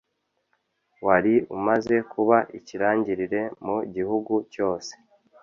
[1.05, 4.93] wari umaze kuba ikirangirire mu gihugu cyose